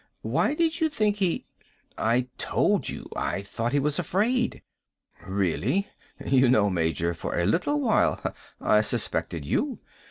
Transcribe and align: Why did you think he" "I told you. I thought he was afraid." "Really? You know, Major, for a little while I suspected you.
Why 0.23 0.55
did 0.55 0.81
you 0.81 0.89
think 0.89 1.17
he" 1.17 1.45
"I 1.95 2.27
told 2.39 2.89
you. 2.89 3.05
I 3.15 3.43
thought 3.43 3.71
he 3.71 3.79
was 3.79 3.99
afraid." 3.99 4.63
"Really? 5.27 5.89
You 6.25 6.49
know, 6.49 6.71
Major, 6.71 7.13
for 7.13 7.37
a 7.37 7.45
little 7.45 7.79
while 7.79 8.19
I 8.59 8.81
suspected 8.81 9.45
you. 9.45 9.77